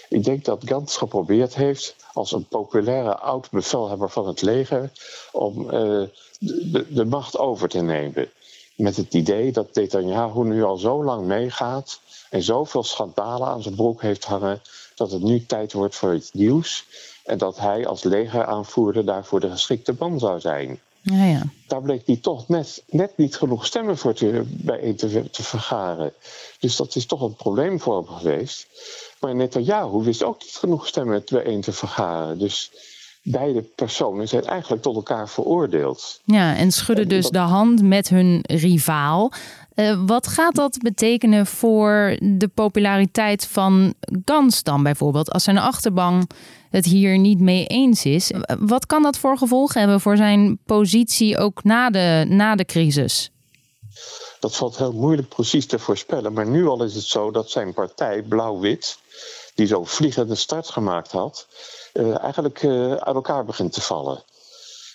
Ik 0.10 0.24
denk 0.24 0.46
dat 0.46 0.62
Gantz 0.66 0.98
geprobeerd 0.98 1.56
heeft, 1.56 1.96
als 2.14 2.32
een 2.32 2.46
populaire 2.46 3.18
oud-bevelhebber 3.18 4.10
van 4.10 4.28
het 4.28 4.42
leger, 4.42 4.92
om 5.32 5.68
de, 5.68 6.86
de, 6.90 7.06
macht 7.06 7.38
over 7.38 7.70
te 7.70 7.82
nemen. 7.82 8.30
Met 8.76 8.96
het 8.96 9.14
idee 9.14 9.52
dat 9.52 9.76
Netanyahu 9.76 10.44
nu 10.44 10.64
al 10.64 10.78
zo 10.78 11.04
lang 11.04 11.26
meegaat 11.26 12.00
en 12.30 12.44
zoveel 12.44 12.84
schandalen 12.84 13.48
aan 13.48 13.62
zijn 13.62 13.76
broek 13.76 14.02
heeft 14.02 14.26
hangen, 14.26 14.62
dat 14.96 15.12
het 15.12 15.22
nu 15.22 15.46
tijd 15.46 15.74
wordt 15.74 15.96
voor 15.96 16.16
iets 16.16 16.32
nieuws. 16.32 16.86
En 17.24 17.38
dat 17.38 17.58
hij 17.58 17.88
als 17.88 18.04
legeraanvoerder 18.04 19.06
daarvoor 19.06 19.40
de 19.40 19.50
geschikte 19.50 19.96
man 20.00 20.20
zou 20.20 20.40
zijn. 20.40 20.80
Ja, 21.14 21.24
ja. 21.24 21.42
Daar 21.68 21.82
bleek 21.82 22.02
hij 22.06 22.18
toch 22.18 22.48
net, 22.48 22.84
net 22.90 23.18
niet 23.18 23.36
genoeg 23.36 23.66
stemmen 23.66 23.98
voor 23.98 24.14
te, 24.14 24.44
bijeen 24.48 24.96
te, 24.96 25.30
te 25.30 25.44
vergaren. 25.44 26.14
Dus 26.60 26.76
dat 26.76 26.96
is 26.96 27.06
toch 27.06 27.22
een 27.22 27.36
probleem 27.36 27.80
voor 27.80 27.96
hem 27.96 28.08
geweest. 28.08 28.68
Maar 29.20 29.36
Netanyahu 29.36 30.04
wist 30.04 30.24
ook 30.24 30.42
niet 30.42 30.56
genoeg 30.56 30.88
stemmen 30.88 31.24
bijeen 31.26 31.62
te 31.62 31.72
vergaren. 31.72 32.38
Dus 32.40 32.72
beide 33.22 33.62
personen 33.62 34.28
zijn 34.28 34.44
eigenlijk 34.44 34.82
tot 34.82 34.96
elkaar 34.96 35.30
veroordeeld. 35.30 36.22
Ja, 36.24 36.56
en 36.56 36.72
schudden 36.72 37.08
dus 37.08 37.30
de 37.30 37.38
hand 37.38 37.82
met 37.82 38.10
hun 38.10 38.40
rivaal. 38.42 39.32
Uh, 39.76 40.00
wat 40.06 40.28
gaat 40.28 40.56
dat 40.56 40.78
betekenen 40.78 41.46
voor 41.46 42.18
de 42.22 42.50
populariteit 42.54 43.48
van 43.48 43.94
Gans 44.26 44.64
dan 44.64 44.84
bijvoorbeeld? 44.84 45.32
Als 45.32 45.44
zijn 45.44 45.58
achterban 45.58 46.28
het 46.70 46.86
hier 46.86 47.18
niet 47.18 47.40
mee 47.40 47.66
eens 47.66 48.06
is. 48.06 48.32
Wat 48.60 48.86
kan 48.86 49.04
dat 49.04 49.18
voor 49.18 49.38
gevolgen 49.38 49.80
hebben 49.80 50.02
voor 50.02 50.18
zijn 50.18 50.60
positie 50.66 51.38
ook 51.38 51.64
na 51.64 51.90
de, 51.90 52.26
na 52.28 52.56
de 52.56 52.66
crisis? 52.66 53.32
Dat 54.40 54.56
valt 54.56 54.78
heel 54.78 54.92
moeilijk 54.92 55.30
precies 55.30 55.66
te 55.66 55.80
voorspellen. 55.80 56.34
Maar 56.34 56.48
nu 56.48 56.68
al 56.68 56.84
is 56.84 56.96
het 56.96 57.04
zo 57.04 57.32
dat 57.32 57.50
zijn 57.50 57.74
partij, 57.74 58.22
Blauw-Wit, 58.22 58.98
die 59.56 59.68
zo 59.68 59.84
vliegende 59.84 60.36
start 60.36 60.70
gemaakt 60.70 61.12
had, 61.12 61.48
uh, 61.94 62.20
eigenlijk 62.20 62.66
uit 63.00 63.16
elkaar 63.16 63.46
begint 63.46 63.74
te 63.74 63.82
vallen. 63.82 64.24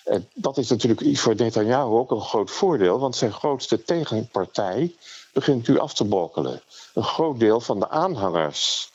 En 0.03 0.27
dat 0.33 0.57
is 0.57 0.69
natuurlijk 0.69 1.17
voor 1.17 1.35
Netanyahu 1.35 1.91
ook 1.91 2.11
een 2.11 2.21
groot 2.21 2.51
voordeel, 2.51 2.99
want 2.99 3.15
zijn 3.15 3.33
grootste 3.33 3.83
tegenpartij 3.83 4.95
begint 5.33 5.67
nu 5.67 5.79
af 5.79 5.93
te 5.93 6.05
brokkelen. 6.05 6.61
Een 6.93 7.03
groot 7.03 7.39
deel 7.39 7.59
van 7.59 7.79
de 7.79 7.89
aanhangers 7.89 8.91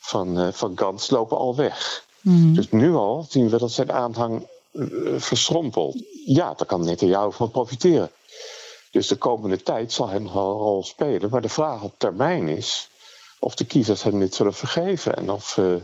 van, 0.00 0.40
uh, 0.40 0.48
van 0.52 0.78
Gans 0.78 1.10
lopen 1.10 1.36
al 1.38 1.56
weg. 1.56 2.04
Mhm. 2.20 2.54
Dus 2.54 2.70
nu 2.70 2.94
al 2.94 3.26
zien 3.28 3.48
we 3.48 3.58
dat 3.58 3.72
zijn 3.72 3.92
aanhang 3.92 4.46
uh, 4.72 5.20
verschrompelt. 5.20 5.96
Ja, 6.24 6.54
daar 6.54 6.66
kan 6.66 6.84
Netanyahu 6.84 7.32
van 7.32 7.50
profiteren. 7.50 8.10
Dus 8.90 9.08
de 9.08 9.16
komende 9.16 9.62
tijd 9.62 9.92
zal 9.92 10.08
hij 10.08 10.18
nog 10.18 10.34
een 10.34 10.40
rol 10.40 10.84
spelen. 10.84 11.30
Maar 11.30 11.42
de 11.42 11.48
vraag 11.48 11.82
op 11.82 11.94
termijn 11.96 12.48
is 12.48 12.88
of 13.38 13.54
de 13.54 13.64
kiezers 13.64 14.02
hem 14.02 14.18
dit 14.18 14.34
zullen 14.34 14.54
vergeven. 14.54 15.16
En 15.16 15.30
of, 15.30 15.56
uh, 15.56 15.74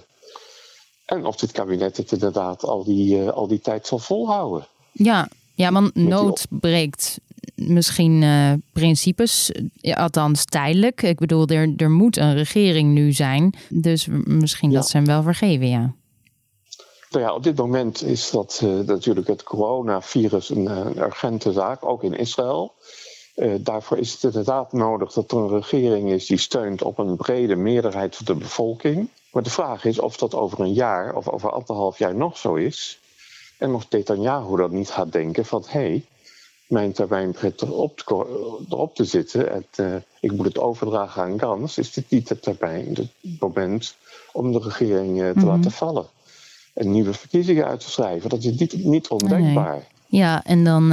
en 1.06 1.24
of 1.24 1.36
dit 1.36 1.52
kabinet 1.52 1.96
het 1.96 2.12
inderdaad 2.12 2.64
al 2.64 2.84
die, 2.84 3.18
uh, 3.18 3.28
al 3.28 3.46
die 3.46 3.60
tijd 3.60 3.86
zal 3.86 3.98
volhouden. 3.98 4.66
Ja, 4.92 5.28
ja 5.54 5.72
want 5.72 5.94
nood 5.94 6.46
breekt 6.50 7.18
misschien 7.54 8.22
uh, 8.22 8.52
principes, 8.72 9.52
althans 9.80 10.44
tijdelijk. 10.44 11.02
Ik 11.02 11.18
bedoel, 11.18 11.46
er, 11.46 11.72
er 11.76 11.90
moet 11.90 12.16
een 12.16 12.34
regering 12.34 12.92
nu 12.92 13.12
zijn. 13.12 13.54
Dus 13.68 14.08
misschien 14.24 14.70
ja. 14.70 14.76
dat 14.76 14.88
ze 14.88 14.96
hem 14.96 15.06
wel 15.06 15.22
vergeven, 15.22 15.68
ja. 15.68 15.94
Nou 17.10 17.24
ja, 17.24 17.34
op 17.34 17.42
dit 17.42 17.56
moment 17.56 18.02
is 18.02 18.30
dat 18.30 18.60
uh, 18.64 18.78
natuurlijk 18.78 19.26
het 19.26 19.42
coronavirus 19.42 20.50
een, 20.50 20.66
een 20.66 20.98
urgente 20.98 21.52
zaak, 21.52 21.84
ook 21.84 22.02
in 22.02 22.14
Israël. 22.14 22.74
Uh, 23.36 23.54
daarvoor 23.60 23.98
is 23.98 24.12
het 24.12 24.22
inderdaad 24.22 24.72
nodig 24.72 25.12
dat 25.12 25.30
er 25.30 25.38
een 25.38 25.48
regering 25.48 26.10
is 26.10 26.26
die 26.26 26.38
steunt 26.38 26.82
op 26.82 26.98
een 26.98 27.16
brede 27.16 27.56
meerderheid 27.56 28.16
van 28.16 28.24
de 28.24 28.34
bevolking. 28.34 29.08
Maar 29.32 29.42
de 29.42 29.50
vraag 29.50 29.84
is 29.84 29.98
of 29.98 30.16
dat 30.16 30.34
over 30.34 30.60
een 30.60 30.72
jaar 30.72 31.14
of 31.14 31.28
over 31.28 31.50
anderhalf 31.50 31.98
jaar 31.98 32.14
nog 32.14 32.36
zo 32.36 32.54
is. 32.54 33.00
En 33.58 33.74
of 33.74 33.90
Netanyahu 33.90 34.56
dan 34.56 34.74
niet 34.74 34.90
gaat 34.90 35.12
denken 35.12 35.44
van 35.44 35.64
hé, 35.66 35.80
hey, 35.80 36.04
mijn 36.66 36.92
termijn 36.92 37.32
begint 37.32 37.62
erop 37.62 37.98
te, 37.98 38.04
erop 38.70 38.94
te 38.94 39.04
zitten 39.04 39.52
en 39.52 39.64
uh, 39.76 39.94
ik 40.20 40.32
moet 40.32 40.46
het 40.46 40.58
overdragen 40.58 41.22
aan 41.22 41.38
Gans. 41.38 41.78
Is 41.78 41.92
dit 41.92 42.10
niet 42.10 42.28
het 42.28 42.42
termijn, 42.42 42.94
het 42.94 43.40
moment 43.40 43.94
om 44.32 44.52
de 44.52 44.58
regering 44.58 45.20
uh, 45.20 45.28
te 45.28 45.32
mm-hmm. 45.34 45.50
laten 45.50 45.70
vallen? 45.70 46.06
En 46.74 46.90
nieuwe 46.90 47.14
verkiezingen 47.14 47.66
uit 47.66 47.80
te 47.80 47.90
schrijven. 47.90 48.30
Dat 48.30 48.44
is 48.44 48.58
niet, 48.58 48.84
niet 48.84 49.08
ondenkbaar. 49.08 49.72
Nee. 49.72 50.20
Ja, 50.20 50.44
en 50.44 50.64
dan 50.64 50.92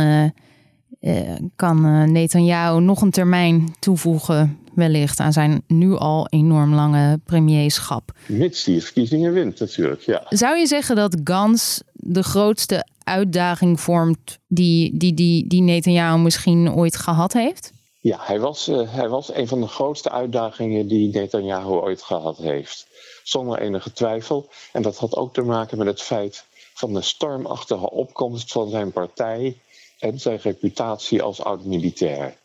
kan 1.55 1.85
uh, 1.85 2.03
Netanyahu 2.03 2.81
nog 2.81 3.01
een 3.01 3.11
termijn 3.11 3.75
toevoegen, 3.79 4.59
wellicht, 4.73 5.19
aan 5.19 5.33
zijn 5.33 5.63
nu 5.67 5.95
al 5.95 6.27
enorm 6.27 6.73
lange 6.73 7.19
premierschap. 7.25 8.11
Mits 8.25 8.63
die 8.63 8.81
verkiezingen 8.83 9.33
wint, 9.33 9.59
natuurlijk. 9.59 10.01
Ja. 10.01 10.25
Zou 10.29 10.57
je 10.57 10.67
zeggen 10.67 10.95
dat 10.95 11.17
Gans 11.23 11.81
de 11.93 12.23
grootste 12.23 12.85
uitdaging 13.03 13.79
vormt 13.79 14.39
die, 14.47 14.97
die, 14.97 15.13
die, 15.13 15.47
die 15.47 15.61
Netanyahu 15.61 16.19
misschien 16.19 16.73
ooit 16.73 16.97
gehad 16.97 17.33
heeft? 17.33 17.71
Ja, 17.99 18.17
hij 18.21 18.39
was, 18.39 18.69
uh, 18.69 18.93
hij 18.93 19.09
was 19.09 19.33
een 19.33 19.47
van 19.47 19.61
de 19.61 19.67
grootste 19.67 20.11
uitdagingen 20.11 20.87
die 20.87 21.13
Netanyahu 21.13 21.69
ooit 21.69 22.01
gehad 22.01 22.37
heeft. 22.37 22.87
Zonder 23.23 23.59
enige 23.59 23.91
twijfel. 23.91 24.49
En 24.71 24.81
dat 24.81 24.97
had 24.97 25.15
ook 25.15 25.33
te 25.33 25.41
maken 25.41 25.77
met 25.77 25.87
het 25.87 26.01
feit 26.01 26.45
van 26.73 26.93
de 26.93 27.01
stormachtige 27.01 27.89
opkomst 27.89 28.51
van 28.51 28.69
zijn 28.69 28.91
partij 28.91 29.57
en 30.03 30.19
zijn 30.19 30.39
reputatie 30.41 31.21
als 31.21 31.41
oud-militair. 31.41 32.37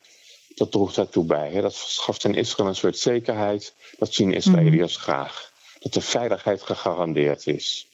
Dat 0.54 0.70
droeg 0.70 0.94
daartoe 0.94 1.24
bij. 1.24 1.50
Hè. 1.50 1.60
Dat 1.60 1.76
verschaft 1.76 2.24
in 2.24 2.34
Israël 2.34 2.68
een 2.68 2.74
soort 2.76 2.98
zekerheid. 2.98 3.74
Dat 3.98 4.14
zien 4.14 4.32
Israëliërs 4.32 4.96
mm. 4.96 5.02
graag. 5.02 5.52
Dat 5.78 5.92
de 5.92 6.00
veiligheid 6.00 6.62
gegarandeerd 6.62 7.46
is. 7.46 7.86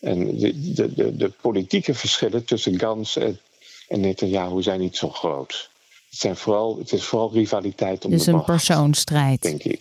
En 0.00 0.38
de, 0.38 0.72
de, 0.72 0.94
de, 0.94 1.16
de 1.16 1.28
politieke 1.28 1.94
verschillen 1.94 2.44
tussen 2.44 2.78
Gans 2.78 3.16
en, 3.16 3.40
en 3.88 4.00
Netanyahu 4.00 4.62
zijn 4.62 4.80
niet 4.80 4.96
zo 4.96 5.08
groot. 5.08 5.70
Het, 6.10 6.18
zijn 6.18 6.36
vooral, 6.36 6.78
het 6.78 6.92
is 6.92 7.04
vooral 7.04 7.32
rivaliteit 7.32 8.04
om 8.04 8.10
dus 8.10 8.24
de 8.24 8.30
macht. 8.32 8.46
Dus 8.46 8.54
een 8.54 8.58
persoonsstrijd. 8.66 9.42
Denk 9.42 9.62
ik. 9.62 9.80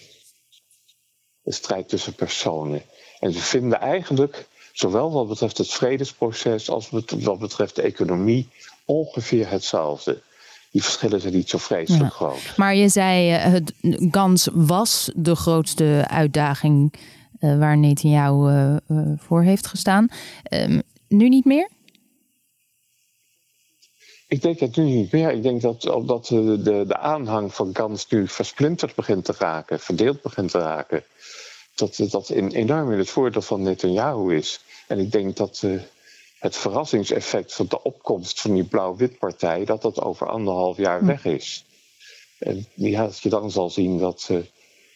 Een 1.43 1.53
strijd 1.53 1.89
tussen 1.89 2.15
personen. 2.15 2.81
En 3.19 3.33
ze 3.33 3.39
vinden 3.39 3.79
eigenlijk, 3.79 4.47
zowel 4.73 5.11
wat 5.11 5.27
betreft 5.27 5.57
het 5.57 5.71
vredesproces 5.71 6.69
als 6.69 6.89
wat 7.19 7.39
betreft 7.39 7.75
de 7.75 7.81
economie, 7.81 8.49
ongeveer 8.85 9.49
hetzelfde. 9.49 10.21
Die 10.71 10.83
verschillen 10.83 11.21
zijn 11.21 11.33
niet 11.33 11.49
zo 11.49 11.57
vreselijk 11.57 12.13
groot. 12.13 12.53
Maar 12.57 12.75
je 12.75 12.89
zei, 12.89 13.29
het 13.29 13.73
Gans 14.11 14.49
was 14.53 15.11
de 15.15 15.35
grootste 15.35 16.05
uitdaging 16.07 16.93
uh, 17.39 17.57
waar 17.57 17.77
Netanyahu 17.77 18.51
uh, 18.51 18.75
uh, 18.87 19.13
voor 19.17 19.43
heeft 19.43 19.67
gestaan. 19.67 20.07
Um, 20.51 20.81
nu 21.07 21.29
niet 21.29 21.45
meer? 21.45 21.69
Ik 24.27 24.41
denk 24.41 24.59
het 24.59 24.75
nu 24.75 24.83
niet 24.83 25.11
meer. 25.11 25.31
Ik 25.31 25.43
denk 25.43 25.61
dat, 25.61 25.81
dat 25.81 26.25
de, 26.25 26.61
de, 26.61 26.83
de 26.87 26.97
aanhang 26.97 27.53
van 27.53 27.69
Gans 27.73 28.07
nu 28.09 28.27
versplinterd 28.27 28.95
begint 28.95 29.25
te 29.25 29.33
raken, 29.37 29.79
verdeeld 29.79 30.21
begint 30.21 30.51
te 30.51 30.59
raken. 30.59 31.03
Dat 31.75 31.95
dat 32.09 32.29
in, 32.29 32.51
enorm 32.51 32.91
in 32.91 32.97
het 32.97 33.09
voordeel 33.09 33.41
van 33.41 33.61
Netanyahu 33.61 34.35
is. 34.35 34.59
En 34.87 34.99
ik 34.99 35.11
denk 35.11 35.37
dat 35.37 35.63
het 36.41 36.57
verrassingseffect 36.57 37.53
van 37.53 37.65
de 37.69 37.83
opkomst 37.83 38.41
van 38.41 38.53
die 38.53 38.63
blauw-wit-partij, 38.63 39.65
dat 39.65 39.81
dat 39.81 40.01
over 40.01 40.29
anderhalf 40.29 40.77
jaar 40.77 40.99
hm. 40.99 41.05
weg 41.05 41.25
is. 41.25 41.65
En 42.39 42.65
ja, 42.73 43.03
dat 43.03 43.19
je 43.19 43.29
dan 43.29 43.51
zal 43.51 43.69
zien 43.69 43.97
dat, 43.97 44.27
uh, 44.31 44.37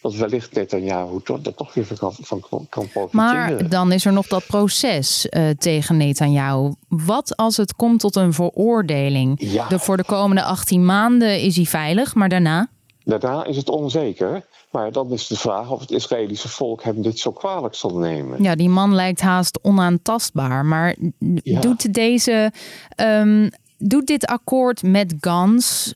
dat 0.02 0.16
wellicht 0.16 0.54
Netanyahu 0.54 1.20
er 1.24 1.56
toch 1.56 1.74
weer 1.74 1.86
van, 1.86 2.14
van 2.22 2.40
kan 2.50 2.68
profiteren. 2.70 3.12
Maar 3.18 3.70
dan 3.70 3.92
is 3.92 4.06
er 4.06 4.14
nog 4.14 4.28
dat 4.28 4.46
proces 4.46 5.28
uh, 5.30 5.50
tegen 5.50 5.98
Netanyahu. 5.98 6.74
Wat 6.88 7.36
als 7.36 7.58
het 7.58 7.76
komt 7.76 8.00
tot 8.00 8.16
een 8.16 8.34
veroordeling? 8.34 9.36
Ja. 9.38 9.68
De, 9.68 9.80
voor 9.80 9.98
de 9.98 10.06
komende 10.06 10.44
18 10.44 10.86
maanden 10.86 11.42
is 11.42 11.56
hij 11.56 11.66
veilig, 11.66 12.16
maar 12.16 12.30
daarna? 12.30 12.70
Daarna 13.06 13.46
is 13.46 13.58
het 13.58 13.70
onzeker. 13.70 14.46
Maar 14.72 14.92
dan 14.92 15.12
is 15.12 15.28
de 15.28 15.38
vraag 15.38 15.70
of 15.70 15.80
het 15.80 15.92
Israëlische 15.92 16.50
volk 16.50 16.84
hem 16.84 17.02
dit 17.02 17.20
zo 17.20 17.32
kwalijk 17.32 17.76
zal 17.76 17.98
nemen. 17.98 18.44
Ja, 18.44 18.56
die 18.56 18.70
man 18.70 18.96
lijkt 18.96 19.22
haast 19.22 19.60
onaantastbaar. 19.62 20.66
Maar 20.66 20.96
doet, 21.44 21.94
deze, 21.94 22.52
um, 22.96 23.50
doet 23.78 24.08
dit 24.08 24.26
akkoord 24.26 24.84
met 24.84 25.16
Gans 25.20 25.94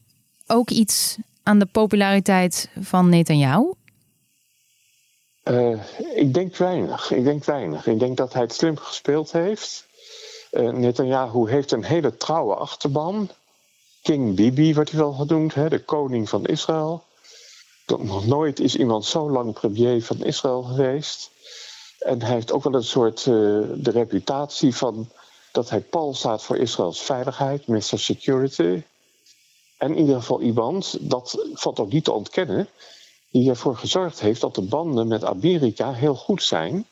ook 0.48 0.70
iets 0.70 1.18
aan 1.44 1.60
de 1.60 1.66
populariteit 1.66 2.70
van 2.80 3.10
Netanyahu? 3.10 3.74
Uh, 5.44 5.82
ik 6.16 6.34
denk 6.34 6.56
weinig. 6.56 7.12
Ik 7.12 7.24
denk 7.24 7.46
weinig. 7.46 7.88
Ik 7.88 8.00
denk 8.00 8.18
dat 8.18 8.34
hij 8.34 8.42
het 8.42 8.54
slim 8.54 8.78
gespeeld 8.78 9.32
heeft. 9.32 9.88
Uh, 10.52 10.70
Netanyahu 10.70 11.50
heeft 11.50 11.72
een 11.72 11.84
hele 11.84 12.18
trouwe 12.18 12.56
achterban. 12.56 13.30
King 14.02 14.36
Bibi 14.36 14.74
wordt 14.74 14.92
hij 14.92 15.00
wel 15.00 15.14
genoemd, 15.14 15.54
hè, 15.54 15.70
de 15.70 15.84
koning 15.84 16.30
van 16.30 16.46
Israël. 16.46 17.04
Nog 17.86 18.26
nooit 18.26 18.60
is 18.60 18.76
iemand 18.76 19.06
zo 19.06 19.32
lang 19.32 19.54
premier 19.54 20.04
van 20.04 20.24
Israël 20.24 20.64
geweest. 20.64 21.32
En 22.00 22.22
hij 22.22 22.34
heeft 22.34 22.52
ook 22.52 22.64
wel 22.64 22.74
een 22.74 22.84
soort 22.84 23.20
uh, 23.20 23.36
de 23.76 23.92
reputatie 23.92 24.76
van 24.76 25.10
dat 25.52 25.70
hij 25.70 25.82
pal 25.82 26.14
staat 26.14 26.44
voor 26.44 26.58
Israëls 26.58 27.02
veiligheid, 27.02 27.68
Mr. 27.68 27.82
Security. 27.82 28.84
En 29.78 29.92
in 29.92 29.98
ieder 29.98 30.16
geval 30.16 30.42
iemand, 30.42 30.98
dat 31.00 31.46
valt 31.54 31.80
ook 31.80 31.92
niet 31.92 32.04
te 32.04 32.12
ontkennen, 32.12 32.68
die 33.32 33.50
ervoor 33.50 33.78
gezorgd 33.78 34.20
heeft 34.20 34.42
dat 34.42 34.56
de 34.56 34.62
banden 34.62 35.08
met 35.08 35.24
Amerika 35.24 35.94
heel 35.94 36.16
goed 36.16 36.44
zijn. 36.44 36.88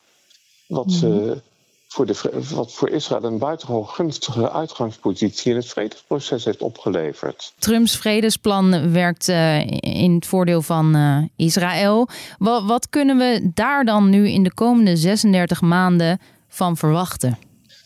Wat 0.68 0.86
mm 0.86 1.00
-hmm 1.00 1.42
voor, 1.88 2.06
de, 2.06 2.44
wat 2.54 2.74
voor 2.74 2.90
Israël 2.90 3.24
een 3.24 3.38
buitengewoon 3.38 3.88
gunstige 3.88 4.52
uitgangspositie 4.52 5.52
in 5.52 5.58
het 5.58 5.68
vredesproces 5.68 6.46
heeft 6.46 6.62
opgeleverd. 6.62 7.54
Trumps 7.60 7.98
vredesplan 7.98 8.92
werkt 8.92 9.28
uh, 9.28 9.68
in 9.80 10.16
het 10.16 10.26
voordeel 10.26 10.62
van 10.62 10.96
uh, 10.96 11.24
Israël. 11.36 12.08
Wat, 12.38 12.64
wat 12.64 12.90
kunnen 12.90 13.18
we 13.18 13.52
daar 13.54 13.86
dan 13.86 14.10
nu 14.10 14.30
in 14.30 14.44
de 14.44 14.54
komende 14.54 14.96
36 14.96 15.62
maanden 15.62 16.20
van 16.48 16.78
verwachten? 16.78 17.38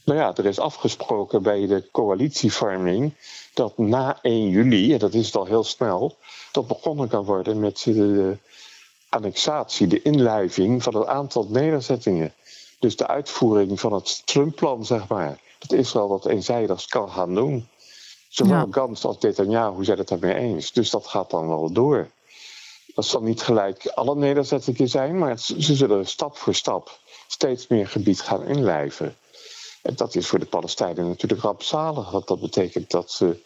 Nou 0.06 0.20
ja, 0.20 0.36
er 0.36 0.46
is 0.46 0.60
afgesproken 0.60 1.44
bij 1.44 1.68
de 1.68 1.88
coalitievorming 1.92 3.14
dat 3.54 3.78
na 3.78 4.20
1 4.22 4.50
juli, 4.50 4.94
en 4.94 5.00
dat 5.00 5.14
is 5.14 5.26
het 5.26 5.36
al 5.36 5.46
heel 5.46 5.64
snel, 5.64 6.18
dat 6.52 6.68
begonnen 6.68 7.08
kan 7.08 7.24
worden 7.24 7.60
met 7.60 7.82
de 7.86 8.38
annexatie, 9.10 9.88
de 9.88 10.02
inlijving 10.02 10.84
van 10.84 10.96
een 10.96 11.08
aantal 11.08 11.48
nederzettingen. 11.50 12.34
Dus 12.82 12.96
de 12.96 13.08
uitvoering 13.08 13.80
van 13.80 13.94
het 13.94 14.22
Trump-plan, 14.26 14.86
zeg 14.86 15.08
maar. 15.08 15.40
Dat 15.60 15.72
Israël 15.72 16.08
dat 16.08 16.26
eenzijdig 16.26 16.86
kan 16.86 17.10
gaan 17.10 17.36
doen. 17.36 17.68
Zowel 18.30 18.58
ja. 18.58 18.68
Gans 18.72 19.04
als 19.06 19.18
Netanyahu 19.20 19.84
zijn 19.84 19.98
het 19.98 20.08
daarmee 20.08 20.36
eens. 20.36 20.72
Dus 20.72 20.90
dat 20.90 21.08
gaat 21.08 21.30
dan 21.30 21.48
wel 21.48 21.72
door. 21.72 22.10
Dat 22.96 23.06
zal 23.06 23.22
niet 23.22 23.42
gelijk 23.42 23.88
alle 23.88 24.16
nederzettingen 24.16 24.90
zijn, 24.90 25.18
maar 25.18 25.40
ze 25.40 25.76
zullen 25.76 26.08
stap 26.08 26.38
voor 26.38 26.56
stap 26.56 27.00
steeds 27.28 27.68
meer 27.68 27.88
gebied 27.88 28.22
gaan 28.22 28.46
inlijven. 28.46 29.16
En 29.82 29.96
dat 29.96 30.16
is 30.16 30.28
voor 30.28 30.40
de 30.40 30.46
Palestijnen 30.46 31.08
natuurlijk 31.08 31.42
rampzalig, 31.42 32.12
want 32.12 32.28
dat 32.28 32.40
betekent 32.40 32.90
dat 32.92 33.12
ze 33.12 33.40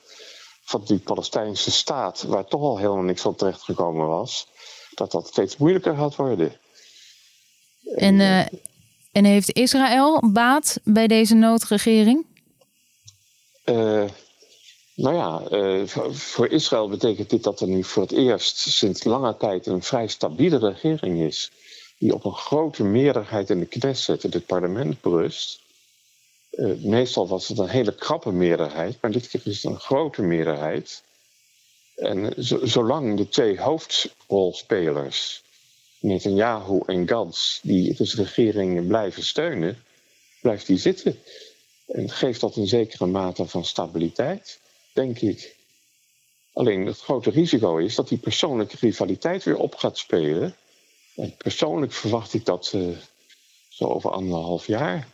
van 0.63 0.81
die 0.85 0.99
Palestijnse 0.99 1.71
staat, 1.71 2.23
waar 2.23 2.45
toch 2.45 2.61
al 2.61 2.77
helemaal 2.77 3.03
niks 3.03 3.21
van 3.21 3.35
terechtgekomen 3.35 4.07
was, 4.07 4.47
dat 4.93 5.11
dat 5.11 5.27
steeds 5.27 5.57
moeilijker 5.57 5.95
gaat 5.95 6.15
worden. 6.15 6.59
En, 7.95 8.19
uh, 8.19 8.45
en 9.15 9.25
heeft 9.25 9.51
Israël 9.51 10.23
baat 10.31 10.79
bij 10.83 11.07
deze 11.07 11.35
noodregering? 11.35 12.25
nou 14.95 15.15
ja, 15.15 15.41
voor 16.11 16.47
Israël 16.47 16.89
betekent 16.89 17.29
dit 17.29 17.43
dat 17.43 17.59
er 17.59 17.67
nu 17.67 17.83
voor 17.83 18.01
het 18.03 18.11
eerst 18.11 18.57
sinds 18.57 19.03
lange 19.03 19.37
tijd 19.37 19.65
een 19.65 19.83
vrij 19.83 20.07
stabiele 20.07 20.57
regering 20.57 21.21
is. 21.21 21.51
Die 21.97 22.13
op 22.13 22.25
een 22.25 22.33
grote 22.33 22.83
meerderheid 22.83 23.49
in 23.49 23.59
de 23.59 23.65
Knesset, 23.65 24.23
in 24.23 24.31
het 24.33 24.45
parlement, 24.45 25.01
berust. 25.01 25.59
meestal 26.77 27.27
was 27.27 27.47
het 27.47 27.57
een 27.57 27.69
hele 27.69 27.95
krappe 27.95 28.31
meerderheid, 28.31 28.97
maar 29.01 29.11
dit 29.11 29.27
keer 29.27 29.41
is 29.43 29.63
het 29.63 29.71
een 29.71 29.79
grote 29.79 30.21
meerderheid. 30.21 31.03
En 31.95 32.33
zolang 32.67 33.17
de 33.17 33.29
twee 33.29 33.59
hoofdrolspelers, 33.59 35.43
Netanyahu 36.05 36.81
en 36.85 37.07
Gans, 37.07 37.59
die 37.63 37.95
de 37.95 38.11
regering 38.15 38.87
blijven 38.87 39.23
steunen, 39.23 39.83
blijft 40.41 40.67
die 40.67 40.77
zitten. 40.77 41.19
En 41.87 42.09
geeft 42.09 42.41
dat 42.41 42.55
een 42.55 42.67
zekere 42.67 43.05
mate 43.05 43.45
van 43.45 43.65
stabiliteit, 43.65 44.59
denk 44.93 45.19
ik. 45.19 45.55
Alleen 46.53 46.85
het 46.85 46.99
grote 46.99 47.29
risico 47.29 47.77
is 47.77 47.95
dat 47.95 48.07
die 48.07 48.17
persoonlijke 48.17 48.75
rivaliteit 48.79 49.43
weer 49.43 49.57
op 49.57 49.75
gaat 49.75 49.97
spelen. 49.97 50.55
En 51.15 51.35
persoonlijk 51.37 51.91
verwacht 51.91 52.33
ik 52.33 52.45
dat 52.45 52.71
uh, 52.75 52.97
zo 53.69 53.85
over 53.85 54.11
anderhalf 54.11 54.67
jaar. 54.67 55.07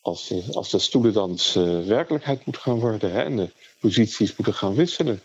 Als 0.00 0.28
de, 0.28 0.44
als 0.52 0.70
de 0.70 0.78
stoelendans 0.78 1.56
uh, 1.56 1.86
werkelijkheid 1.86 2.44
moet 2.44 2.58
gaan 2.58 2.80
worden 2.80 3.12
hè, 3.12 3.22
en 3.22 3.36
de 3.36 3.50
posities 3.80 4.36
moeten 4.36 4.54
gaan 4.54 4.74
wisselen. 4.74 5.22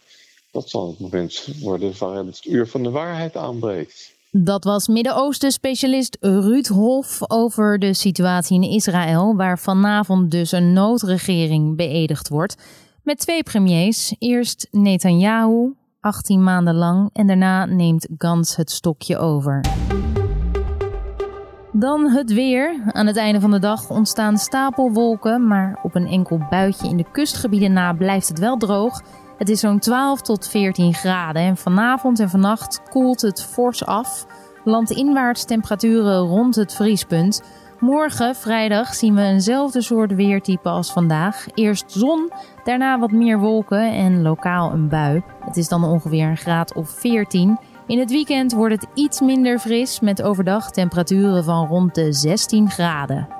Dat 0.58 0.70
zal 0.70 0.88
het 0.88 1.00
moment 1.00 1.48
worden 1.62 1.94
waarin 2.00 2.26
het 2.26 2.46
uur 2.46 2.68
van 2.68 2.84
de 2.84 2.90
waarheid 2.90 3.36
aanbreekt. 3.36 4.16
Dat 4.32 4.64
was 4.64 4.88
Midden-Oosten-specialist 4.88 6.18
Ruud 6.20 6.68
Hof 6.68 7.32
over 7.32 7.80
de 7.80 7.94
situatie 7.94 8.62
in 8.62 8.70
Israël, 8.70 9.36
waar 9.36 9.60
vanavond 9.60 10.32
dus 10.32 10.52
een 10.52 10.74
noodregering 10.74 11.76
beëdigd 11.76 12.30
wordt. 12.30 12.56
Met 13.04 13.18
twee 13.20 13.44
premiers. 13.44 14.16
Eerst 14.20 14.68
Netanyahu, 14.72 15.74
18 16.00 16.44
maanden 16.44 16.76
lang, 16.76 17.10
en 17.14 17.28
daarna 17.28 17.66
neemt 17.66 18.08
Gans 18.18 18.56
het 18.56 18.72
stokje 18.72 19.18
over. 19.18 19.66
Dan 21.72 22.10
het 22.10 22.34
weer. 22.34 22.82
Aan 22.92 23.08
het 23.08 23.18
einde 23.18 23.40
van 23.40 23.52
de 23.52 23.60
dag 23.60 23.90
ontstaan 23.90 24.38
stapelwolken, 24.38 25.48
maar 25.48 25.80
op 25.84 25.96
een 25.96 26.08
enkel 26.08 26.40
buitje 26.50 26.88
in 26.88 26.98
de 26.98 27.12
kustgebieden 27.12 27.74
na 27.74 27.94
blijft 27.94 28.28
het 28.28 28.40
wel 28.40 28.58
droog. 28.58 29.02
Het 29.38 29.50
is 29.50 29.60
zo'n 29.60 29.80
12 29.80 30.22
tot 30.22 30.48
14 30.48 30.94
graden 30.94 31.42
en 31.42 31.58
vanavond 31.58 32.20
en 32.20 32.30
vannacht 32.30 32.82
koelt 32.90 33.22
het 33.22 33.44
fors 33.44 33.86
af. 33.86 34.26
Landinwaarts 34.64 35.46
temperaturen 35.46 36.20
rond 36.20 36.56
het 36.56 36.74
vriespunt. 36.74 37.42
Morgen, 37.80 38.36
vrijdag, 38.36 38.94
zien 38.94 39.16
we 39.16 39.22
eenzelfde 39.22 39.82
soort 39.82 40.16
weertype 40.16 40.70
als 40.70 40.92
vandaag. 40.92 41.46
Eerst 41.54 41.92
zon, 41.92 42.32
daarna 42.64 43.00
wat 43.00 43.12
meer 43.12 43.40
wolken 43.40 43.92
en 43.92 44.22
lokaal 44.22 44.72
een 44.72 44.88
bui. 44.88 45.24
Het 45.46 45.58
is 45.58 45.68
dan 45.68 45.84
ongeveer 45.84 46.28
een 46.28 46.38
graad 46.38 46.74
of 46.74 46.90
14. 46.90 47.60
In 47.88 48.00
het 48.00 48.12
weekend 48.12 48.54
wordt 48.54 48.76
het 48.76 48.88
iets 48.94 49.22
minder 49.22 49.60
fris 49.60 50.00
met 50.00 50.22
overdag 50.22 50.72
temperaturen 50.72 51.44
van 51.44 51.68
rond 51.68 51.96
de 51.96 52.14
16 52.14 52.70
graden. 52.70 53.37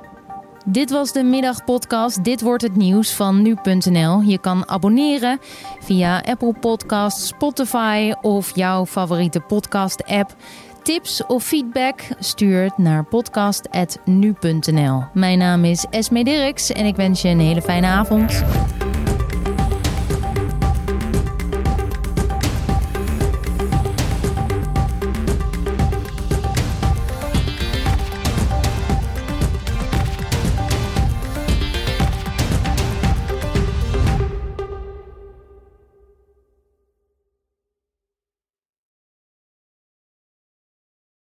Dit 0.70 0.90
was 0.90 1.12
de 1.12 1.24
middagpodcast. 1.24 2.24
Dit 2.24 2.42
wordt 2.42 2.64
het 2.64 2.76
nieuws 2.76 3.14
van 3.14 3.42
nu.nl. 3.42 4.22
Je 4.22 4.38
kan 4.38 4.70
abonneren 4.70 5.40
via 5.80 6.22
Apple 6.26 6.54
Podcasts, 6.60 7.28
Spotify 7.28 8.14
of 8.22 8.56
jouw 8.56 8.86
favoriete 8.86 9.40
podcast-app. 9.40 10.36
Tips 10.84 11.26
of 11.26 11.44
feedback 11.44 12.02
stuur 12.20 12.72
naar 12.78 13.04
podcast.nu.nl. 13.04 15.04
Mijn 15.14 15.38
naam 15.38 15.64
is 15.64 15.86
Esme 15.90 16.24
Dirks 16.24 16.72
en 16.72 16.86
ik 16.86 16.96
wens 16.96 17.22
je 17.22 17.30
een 17.30 17.40
hele 17.40 17.62
fijne 17.62 17.88
avond. 17.88 18.44